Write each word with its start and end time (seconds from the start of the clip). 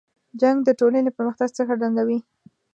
جنګ 0.41 0.57
د 0.65 0.69
ټولنې 0.79 1.01
له 1.07 1.11
پرمختګ 1.17 1.49
څخه 1.59 1.73
ځنډوي. 1.81 2.19